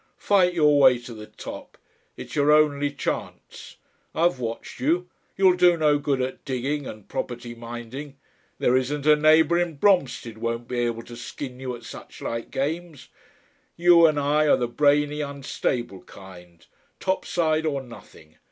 [0.17, 1.77] Fight your way to the top.
[2.17, 3.75] It's your only chance.
[4.15, 5.07] I've watched you.
[5.37, 8.17] You'll do no good at digging and property minding.
[8.57, 13.09] There isn't a neighbour in Bromstead won't be able to skin you at suchlike games.
[13.77, 16.65] You and I are the brainy unstable kind,
[16.99, 18.37] topside or nothing.